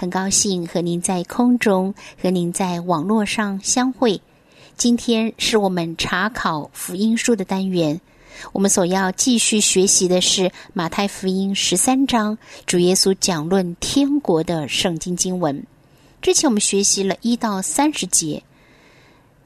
[0.00, 4.20] 很高兴和您在空中和您在网络上相会。
[4.76, 8.00] 今天是我们查考福音书的单元，
[8.52, 15.66] 我们所要继续学习的是马太福音十三章主耶稣讲论天国的圣经经文。
[16.22, 18.40] 之前我们学习了一到三十节，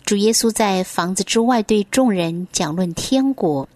[0.04, 3.66] 主耶稣在房子之外对众人讲论天国，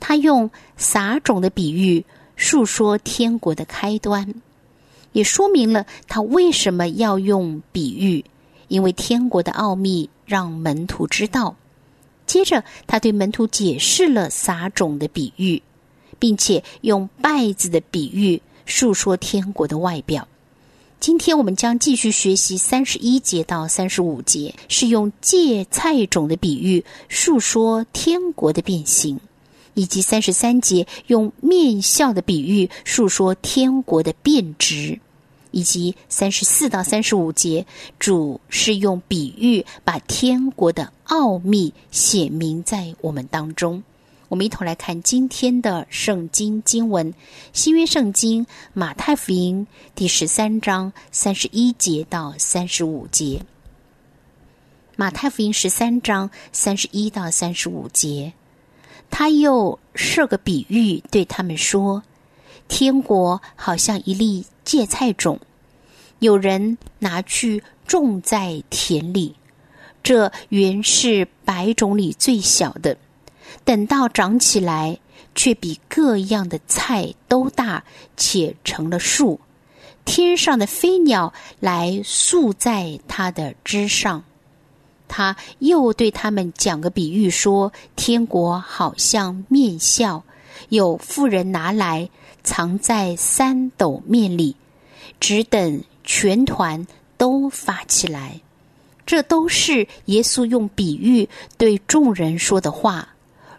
[0.00, 2.02] 他用撒种的比喻
[2.36, 4.34] 述说天国的开端。
[5.16, 8.22] 也说明了他为什么要用比喻，
[8.68, 11.56] 因为天国的奥秘让门徒知道。
[12.26, 15.62] 接着，他对门徒解释了撒种的比喻，
[16.18, 20.28] 并且用稗子的比喻述说天国的外表。
[21.00, 29.18] 今天我们将继续学习三十一节到三十五节，是用芥菜种的比喻述说天国的变形，
[29.72, 35.00] 以及三十三节用面笑的比喻述说天国的变质。
[35.56, 37.64] 以及三十四到三十五节，
[37.98, 43.82] 主是用比喻把天国的奥秘写明在我们当中。
[44.28, 47.14] 我们一同来看今天的圣经经文：
[47.54, 53.40] 新约圣经马太福音第十三章三十一节到三十五节。
[54.94, 58.34] 马太福音十三章三十一到三十五节，
[59.10, 62.02] 他又设个比喻对他们说
[62.68, 65.38] ：“天国好像一粒。”芥菜种，
[66.18, 69.36] 有人拿去种在田里，
[70.02, 72.98] 这原是百种里最小的。
[73.64, 74.98] 等到长起来，
[75.36, 77.84] 却比各样的菜都大，
[78.16, 79.38] 且成了树。
[80.04, 84.24] 天上的飞鸟来宿在它的枝上。
[85.06, 90.24] 他又对他们讲个比喻，说：天国好像面笑，
[90.70, 92.10] 有妇人拿来。
[92.46, 94.56] 藏在三斗面里，
[95.20, 96.86] 只等全团
[97.18, 98.40] 都发起来。
[99.04, 103.08] 这都是耶稣用比喻对众人说的话。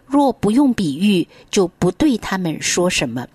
[0.06, 3.28] 若不用比喻，就不对他们说什么。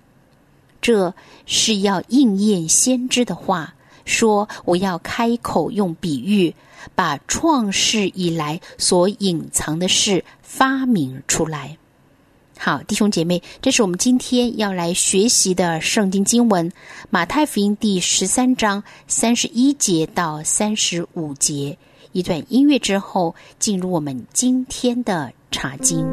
[0.82, 1.14] 这
[1.46, 6.52] 是要应验先知的话，说我要开口用比喻，
[6.96, 11.78] 把创世以来所隐藏的事发明出来。
[12.64, 16.66] 好，弟兄姐妹，这是我们今天要来学习的圣经经文
[17.10, 21.76] 《马太福音》第十三章三十一节到三十五节。
[22.12, 26.06] 一段音乐之后，进入我们今天的查经。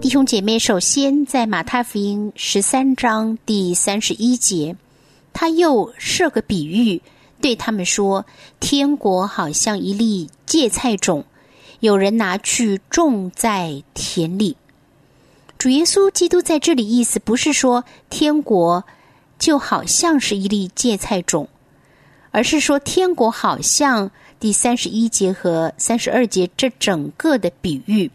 [0.00, 4.74] 弟兄姐妹，首先在马太福音十三章第三十一节，
[5.34, 7.02] 他又设个比喻。
[7.44, 8.24] 对他们说
[8.58, 11.26] ：“天国好像一粒芥菜种，
[11.80, 14.56] 有人拿去种在田里。”
[15.58, 18.82] 主耶稣基督在这里意思不是说天国
[19.38, 21.46] 就好像是一粒芥菜种，
[22.30, 28.10] 而是说天国好像第三十一节和三十二节这整个的比喻，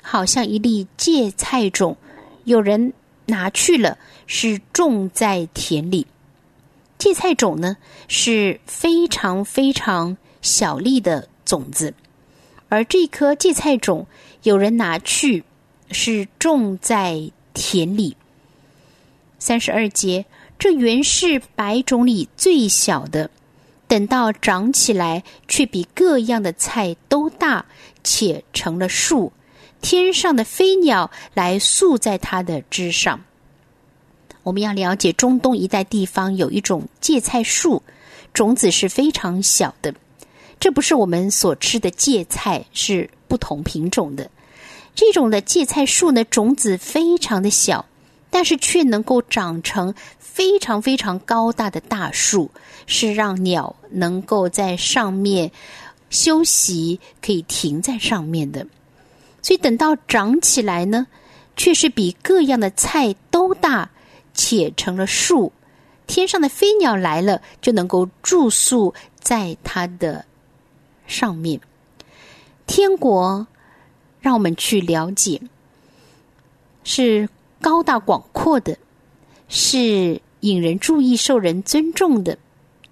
[0.00, 1.94] 好像一粒芥菜种，
[2.44, 2.94] 有人
[3.26, 6.06] 拿去了，是种在田里。
[7.00, 7.78] 芥菜种呢
[8.08, 11.94] 是非常非常小粒的种子，
[12.68, 14.06] 而这颗芥菜种
[14.42, 15.42] 有人拿去
[15.90, 18.14] 是种在田里。
[19.38, 20.26] 三十二节，
[20.58, 23.30] 这原是百种里最小的，
[23.88, 27.64] 等到长起来，却比各样的菜都大，
[28.04, 29.32] 且成了树，
[29.80, 33.18] 天上的飞鸟来宿在它的枝上。
[34.42, 37.82] 我们要了解中东一带地方有一种芥菜树，
[38.32, 39.94] 种子是非常小的。
[40.58, 44.30] 这不是我们所吃的芥菜，是不同品种的。
[44.94, 47.84] 这种的芥菜树呢，种子非常的小，
[48.28, 52.50] 但是却能够长成非常非常高大的大树，
[52.86, 55.50] 是让鸟能够在上面
[56.10, 58.66] 休息，可以停在上面的。
[59.42, 61.06] 所以等到长起来呢，
[61.56, 63.88] 却是比各样的菜都大。
[64.42, 65.52] 且成了树，
[66.06, 70.24] 天上的飞鸟来了，就能够住宿在它的
[71.06, 71.60] 上面。
[72.66, 73.46] 天国，
[74.18, 75.42] 让我们去了解。
[76.84, 77.28] 是
[77.60, 78.78] 高大广阔的，
[79.50, 82.38] 是引人注意、受人尊重的，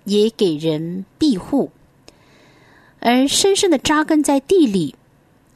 [0.04, 1.70] 也给人庇护；
[3.00, 4.94] 而深深的扎根在地里，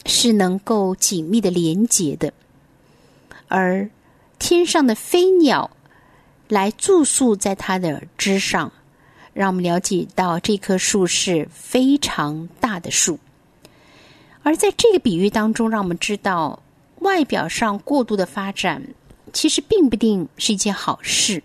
[0.06, 2.32] 是能够紧密的连结的。
[3.48, 3.90] 而
[4.38, 5.70] 天上的飞鸟
[6.48, 8.72] 来住宿在它的枝上，
[9.32, 13.18] 让我们了解到这棵树是非常大的树。
[14.42, 16.62] 而在这个比喻当中，让我们知道，
[16.98, 18.82] 外表上过度的发展，
[19.32, 21.42] 其实并不定是一件好事，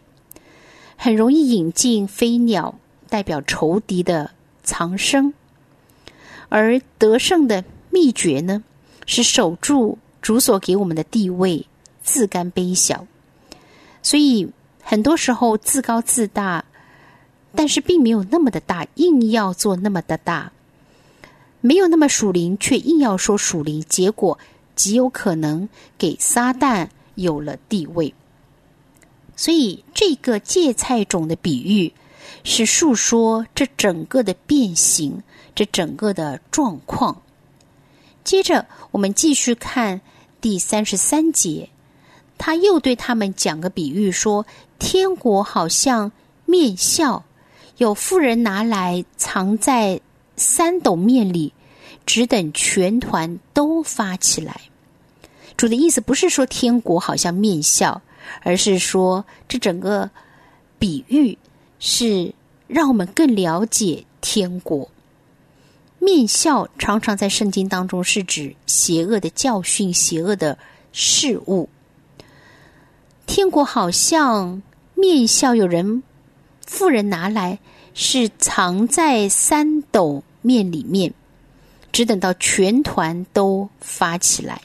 [0.96, 2.78] 很容易引进飞鸟，
[3.08, 4.32] 代表仇敌的
[4.64, 5.34] 藏身。
[6.50, 8.64] 而得胜的秘诀呢，
[9.06, 11.68] 是守住主所给我们的地位，
[12.02, 13.06] 自甘卑小。
[14.02, 14.50] 所以
[14.90, 16.64] 很多时候自高自大，
[17.54, 20.54] 但是并没有那么的大，硬要做那么的大。
[21.60, 24.40] 没有那么属灵，却硬要说属灵，结果
[24.78, 25.68] 极有可能
[25.98, 28.14] 给撒旦有了地位。
[29.36, 31.92] 所以，这个芥菜种的比喻
[32.46, 35.22] 是述说这整个的变形，
[35.54, 37.22] 这整个的状况。
[38.24, 40.00] 接着，我们继续看
[40.40, 41.70] 第三十三节，
[42.38, 44.46] 他又对他们讲个比喻，说：
[44.80, 46.12] 天国好像
[46.46, 47.24] 面笑，
[47.78, 50.02] 有妇人拿来藏在。
[50.40, 51.52] 三斗面里，
[52.06, 54.62] 只等全团都发起来。
[55.58, 58.00] 主的意思不是说天国好像面笑，
[58.44, 60.08] 而是说这整个
[60.78, 61.36] 比喻
[61.80, 62.32] 是
[62.68, 64.88] 让我们更了解天国。
[65.98, 70.56] 面笑常常在圣经当中是指邪恶的教训、邪恶的
[70.94, 71.68] 事物。
[73.26, 74.62] 天国好像
[74.98, 76.04] 面笑，有人
[76.66, 77.60] 富人拿来
[77.94, 80.24] 是藏在三斗。
[80.40, 81.14] 面里面，
[81.92, 84.62] 只等到全团都发起来。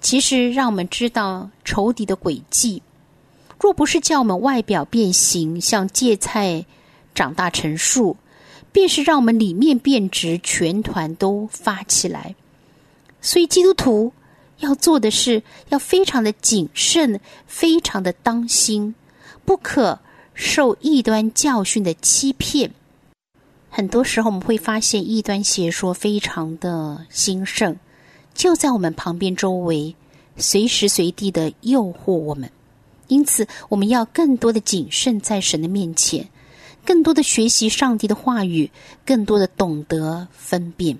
[0.00, 2.80] 其实，让我们知道仇敌的诡计。
[3.60, 6.64] 若不是叫我们外表变形，像芥菜
[7.14, 8.16] 长大成树，
[8.72, 12.34] 便是让我们里面变直，全团都发起来。
[13.20, 14.10] 所以，基督徒
[14.60, 18.94] 要做的是，要非常的谨慎，非常的当心，
[19.44, 19.98] 不可
[20.34, 22.70] 受异端教训的欺骗。
[23.70, 27.76] 很多时候，我们会发现异端邪说非常的兴盛，
[28.32, 29.96] 就在我们旁边周围，
[30.36, 32.50] 随时随地的诱惑我们。
[33.08, 36.28] 因此，我们要更多的谨慎在神的面前，
[36.84, 38.70] 更多的学习上帝的话语，
[39.04, 40.96] 更多的懂得分辨。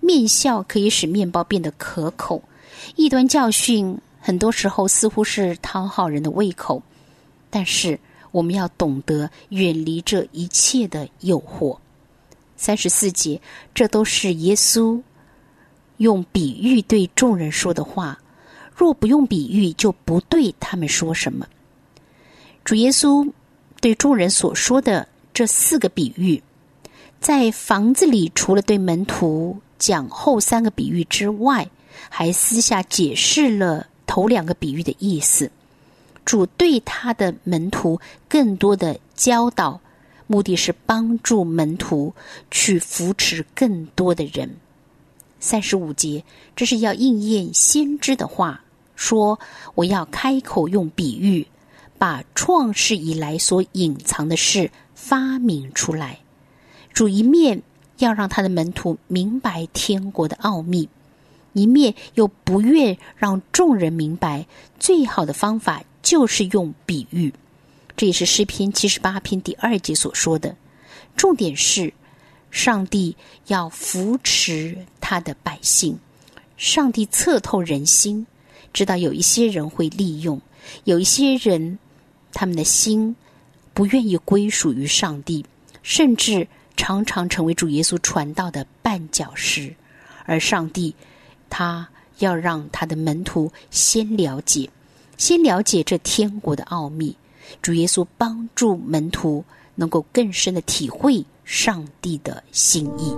[0.00, 2.42] 面笑可以使面包变得可口，
[2.96, 6.82] 异端教训很多时候似乎是讨好人的胃口，
[7.54, 7.96] 但是
[8.32, 11.78] 我们要懂得远离这一切的诱惑。
[12.56, 13.40] 三十四节，
[13.72, 15.00] 这都是耶稣
[15.98, 18.18] 用比喻对众人说的话。
[18.74, 21.46] 若不用比喻，就不对他们说什么。
[22.64, 23.30] 主耶稣
[23.80, 26.42] 对众人所说的这四个比喻，
[27.20, 31.70] 在房子里除了对门徒讲后三个比喻之外，
[32.08, 35.48] 还私下解释了头两个比喻的意思。
[36.24, 39.80] 主对他的门徒更多的教导。
[40.26, 42.14] 目的是帮助门徒
[42.50, 44.56] 去扶持更多的人。
[45.38, 46.24] 三十五节，
[46.56, 48.62] 这是要应验先知的话，
[48.96, 49.38] 说
[49.74, 51.46] 我要开口用比喻，
[51.98, 56.20] 把创世以来所隐藏的事发明出来。
[56.94, 57.62] 主一面
[57.98, 60.88] 要让他的门徒明白天国的奥秘，
[61.52, 64.46] 一面又不愿让众人明白。
[64.80, 67.32] 最好的方法就是用比喻。
[67.96, 70.54] 这也是诗篇七十八篇第二节所说的，
[71.16, 71.92] 重点是
[72.52, 75.98] 上帝要扶持他的百姓。
[76.56, 78.24] 上帝测透人心，
[78.72, 80.40] 知道有一些人会利用，
[80.84, 81.78] 有一些人
[82.32, 83.14] 他们的心
[83.72, 85.44] 不愿意归属于上帝，
[85.82, 86.46] 甚至
[86.76, 89.74] 常常成为主耶稣传道的绊脚石。
[90.26, 90.94] 而上帝
[91.50, 94.68] 他要让他的门徒先了解，
[95.16, 97.16] 先了解这天国的奥秘。
[97.60, 99.44] 主耶稣帮助门徒
[99.74, 103.14] 能够更深的体会上帝的心意。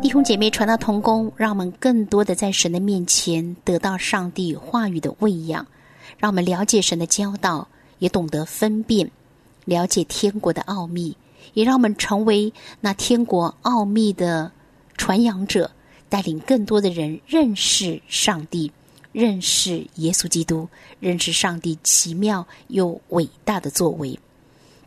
[0.00, 5.66] 弟兄姐妹，传道同工，让我们更多的在神的面前得到上帝话语的喂养，
[6.16, 7.66] 让我们了解神的教导，
[7.98, 9.10] 也懂得分辨，
[9.64, 11.16] 了解天国的奥秘，
[11.52, 14.52] 也让我们成为那天国奥秘的
[14.96, 15.70] 传扬者。
[16.06, 18.70] 带领更多的人认识上帝，
[19.10, 20.68] 认识耶稣基督，
[21.00, 24.16] 认识上帝奇妙又伟大的作为。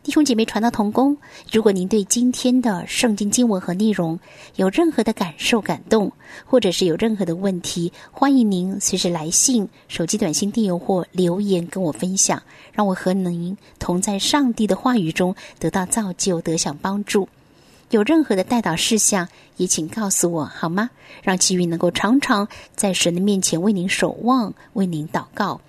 [0.02, 1.16] 弟兄姐妹传道同工，
[1.52, 4.18] 如果您对今天的圣经经文和内容
[4.56, 6.10] 有任何的感受、感动，
[6.46, 17.28] 或者是有任何的问题，欢迎您随时来信、手机短信电邮或留言跟我分享，让我和您同在上帝的话语中得到造就、得享帮助。
[17.90, 20.88] 有任何的代祷事项，也请告诉我好吗？
[21.22, 25.60] 让奇云能够常常在神的面前为您守望、为您祷告。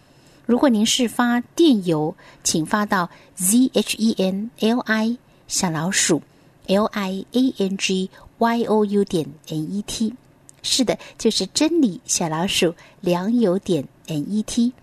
[0.50, 5.16] 如果您是发电邮，请发到 z h e n l i
[5.48, 6.24] 小老鼠
[6.66, 10.16] l i a n g y o u 点 n e t。
[10.64, 14.74] 是的，就是真理小老鼠良友点 n e t。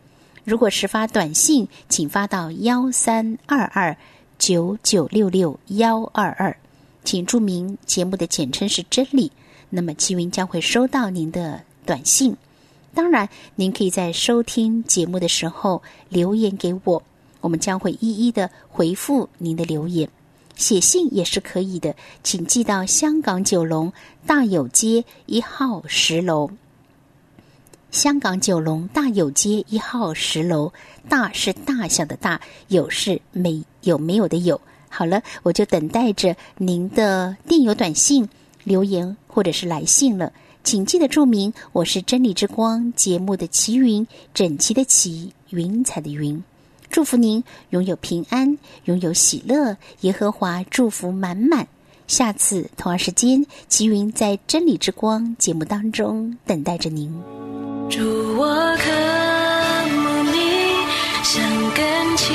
[0.44, 3.96] 如果是发短信，请发到幺三二二
[4.38, 6.56] 九九六六幺二二，
[7.02, 9.32] 请注明节目的简称是真理。
[9.70, 12.36] 那么，齐云将会收到您的短信。
[12.96, 17.02] 当然，您可以在收听节目的时候留言给我，
[17.42, 20.08] 我们将会一一的回复您的留言。
[20.54, 23.92] 写信也是可以的，请寄到香港九龙
[24.24, 26.48] 大有街一号十楼。
[27.90, 30.72] 香港九龙大有街一号十楼，
[31.06, 34.58] 大是大小的大，有是没有没有的有。
[34.88, 38.26] 好了，我就等待着您的电邮、短信、
[38.64, 40.32] 留言或者是来信了。
[40.66, 44.04] 请记得注明，我是真理之光节目的齐云，
[44.34, 46.42] 整齐的齐，云彩的云。
[46.90, 51.68] 祝福您拥有平安，拥有喜乐，耶和华祝福满满。
[52.08, 57.14] 下次同样时间，齐云在真理之光节目当中等待着您。
[57.88, 58.00] 祝
[58.36, 58.90] 我渴
[59.94, 60.40] 慕你，
[61.22, 62.34] 想更亲